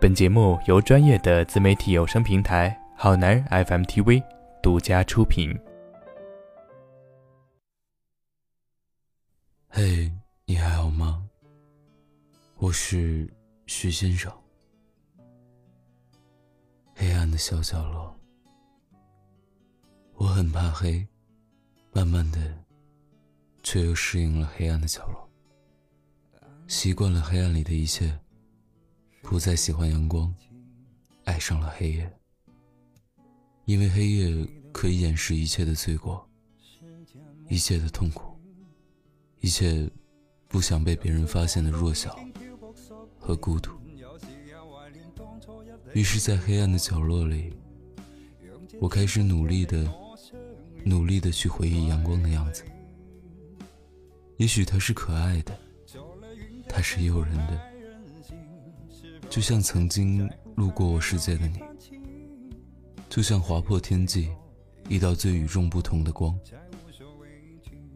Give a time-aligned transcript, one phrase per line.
[0.00, 4.24] 本节目由专业的自媒体有声平台好男人 FM TV
[4.62, 5.54] 独家出品。
[9.68, 10.10] 嘿，
[10.46, 11.28] 你还好吗？
[12.56, 13.30] 我是
[13.66, 14.32] 徐先生。
[16.94, 18.18] 黑暗的小角落，
[20.14, 21.06] 我很怕黑，
[21.92, 22.40] 慢慢的，
[23.62, 25.28] 却又适应了黑暗的角落，
[26.68, 28.18] 习惯了黑暗里的一切。
[29.22, 30.34] 不再喜欢阳光，
[31.24, 32.12] 爱上了黑夜。
[33.64, 36.28] 因为黑夜可以掩饰一切的罪过，
[37.48, 38.36] 一切的痛苦，
[39.40, 39.88] 一切
[40.48, 42.18] 不想被别人发现的弱小
[43.18, 43.70] 和孤独。
[45.94, 47.52] 于是，在黑暗的角落里，
[48.80, 49.92] 我开始努力的、
[50.84, 52.64] 努力的去回忆阳光的样子。
[54.38, 55.56] 也许它是可爱的，
[56.68, 57.69] 它是诱人的。
[59.30, 61.60] 就像曾经路过我世界的你，
[63.08, 64.28] 就像划破天际
[64.88, 66.36] 一道最与众不同的光。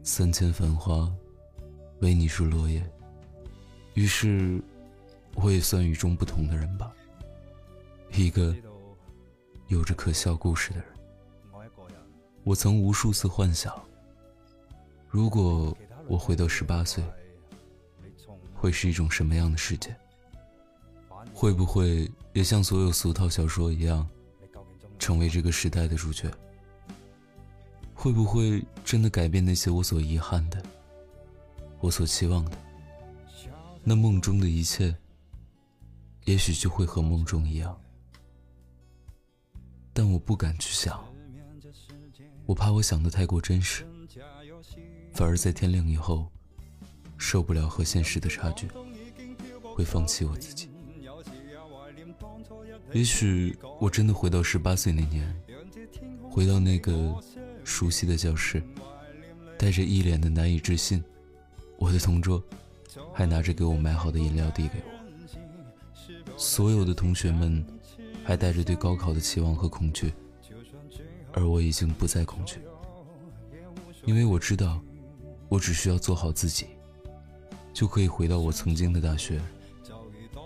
[0.04, 1.12] 三千繁花，
[2.02, 2.88] 唯你是落叶。
[3.94, 4.62] 于是，
[5.34, 6.94] 我也算与众不同的人吧，
[8.12, 8.54] 一个
[9.66, 10.86] 有着可笑故事的人。
[12.44, 13.74] 我曾无数次幻想，
[15.08, 17.02] 如果我回到十八岁，
[18.54, 19.96] 会是一种什么样的世界？
[21.44, 24.08] 会不会也像所有俗套小说一样，
[24.98, 26.30] 成为这个时代的主角？
[27.92, 30.62] 会不会真的改变那些我所遗憾的，
[31.80, 32.56] 我所期望的？
[33.82, 34.96] 那梦中的一切，
[36.24, 37.78] 也许就会和梦中一样。
[39.92, 41.04] 但我不敢去想，
[42.46, 43.86] 我怕我想的太过真实，
[45.12, 46.26] 反而在天亮以后，
[47.18, 48.66] 受不了和现实的差距，
[49.74, 50.70] 会放弃我自己。
[52.92, 55.34] 也许我真的回到十八岁那年，
[56.30, 57.14] 回到那个
[57.64, 58.62] 熟悉的教室，
[59.58, 61.02] 带着一脸的难以置信，
[61.76, 62.42] 我的同桌
[63.12, 67.64] 还拿着给我买好的饮料递给我，所有的同学们
[68.24, 70.12] 还带着对高考的期望和恐惧，
[71.32, 72.58] 而我已经不再恐惧，
[74.04, 74.80] 因为我知道，
[75.48, 76.66] 我只需要做好自己，
[77.72, 79.40] 就可以回到我曾经的大学，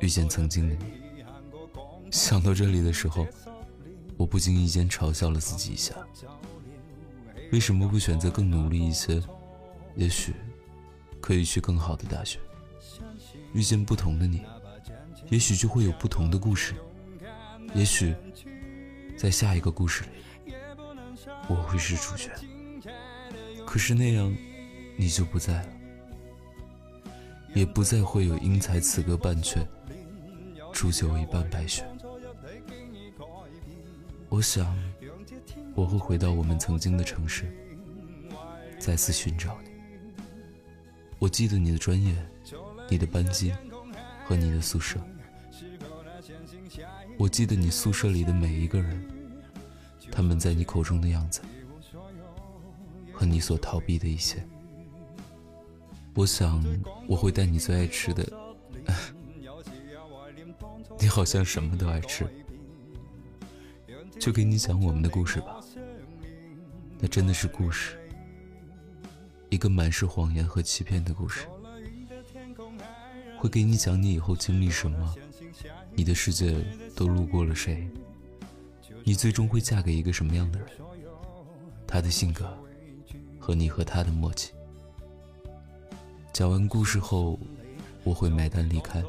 [0.01, 1.08] 遇见曾经的你。
[2.11, 3.27] 想到这里的时候，
[4.17, 5.95] 我不经意间嘲笑了自己一下。
[7.53, 9.23] 为什么不选择更努力一些？
[9.97, 10.35] 也许
[11.21, 12.39] 可以去更好的大学，
[13.53, 14.43] 遇见不同的你，
[15.29, 16.75] 也许就会有不同的故事。
[17.75, 18.15] 也许
[19.17, 20.53] 在下一个故事里，
[21.49, 22.31] 我会是主角。
[23.67, 24.35] 可是那样，
[24.97, 25.69] 你就不在了，
[27.55, 29.67] 也不再会有英才此歌半阙，
[30.73, 31.85] 煮酒一半白雪。
[34.39, 34.73] 我想，
[35.75, 37.45] 我会回到我们曾经的城市，
[38.79, 39.71] 再次寻找你。
[41.19, 42.15] 我记得你的专业、
[42.89, 43.53] 你的班级
[44.25, 45.01] 和你的宿舍。
[47.17, 49.05] 我记得你宿舍里的每一个人，
[50.13, 51.41] 他们在你口中的样子，
[53.13, 54.41] 和你所逃避的一切。
[56.15, 56.65] 我想，
[57.09, 58.25] 我会带你最爱吃的。
[60.97, 62.25] 你好像什么都爱吃。
[64.19, 65.63] 就给你讲我们的故事吧，
[66.99, 67.97] 那真的是故事，
[69.49, 71.47] 一个满是谎言和欺骗的故事。
[73.39, 75.15] 会给你讲你以后经历什么，
[75.95, 76.57] 你的世界
[76.97, 77.89] 都路过了谁，
[79.05, 80.69] 你最终会嫁给一个什么样的人，
[81.87, 82.59] 他的性格
[83.39, 84.53] 和你和他的默契。
[86.33, 87.39] 讲完故事后，
[88.03, 89.03] 我会买单离开，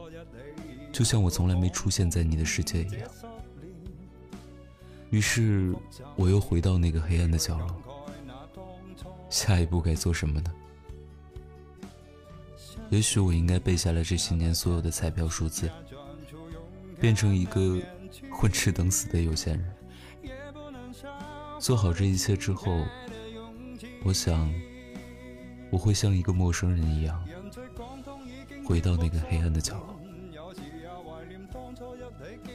[0.93, 3.09] 就像我从来没出现在你的世界一样。
[5.09, 5.73] 于是，
[6.15, 7.67] 我又回到那个黑暗的角落。
[9.29, 10.51] 下一步该做什么呢？
[12.89, 15.69] 也许我应该背下来这些年所有的彩票数字，
[16.99, 17.79] 变成一个
[18.31, 19.75] 混吃等死的有钱人。
[21.59, 22.83] 做好这一切之后，
[24.03, 24.51] 我想，
[25.69, 27.23] 我会像一个陌生人一样，
[28.65, 29.95] 回到那个黑暗的角落。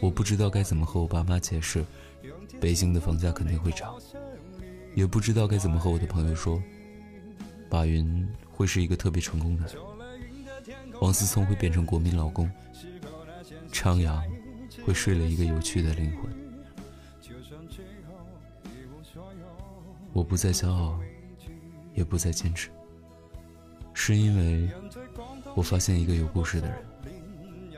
[0.05, 1.83] 我不知道该怎么和我爸妈解释。
[2.61, 3.95] 北京的房价肯定会涨，
[4.95, 6.63] 也不知道该怎么和我的朋友说。
[7.71, 9.77] 马云会是一个特别成功的人，
[11.01, 12.51] 王思聪会变成国民老公，
[13.73, 14.23] 张扬
[14.85, 16.31] 会睡了一个有趣的灵魂。
[20.13, 21.01] 我不再骄傲，
[21.95, 22.69] 也不再坚持，
[23.95, 24.69] 是因为
[25.55, 26.79] 我发现一个有故事的人，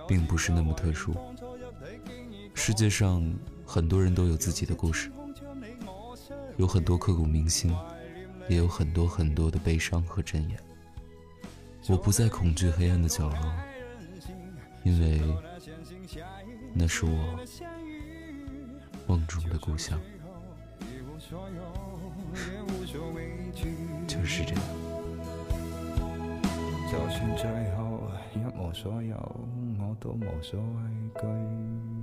[0.08, 1.14] 并不是那么特殊。
[2.67, 3.23] 世界上
[3.65, 5.09] 很多人都有自己的故事，
[6.57, 7.73] 有很多刻骨铭心，
[8.49, 10.59] 也有很多很多的悲伤和真言。
[11.89, 13.39] 我不再恐惧黑暗的角落，
[14.83, 15.23] 因为
[16.75, 17.39] 那是我
[19.07, 19.97] 梦中的故乡。
[24.09, 24.62] 就是这样。
[26.91, 29.15] 就算最后一无所有，
[29.79, 31.96] 我都无所畏惧。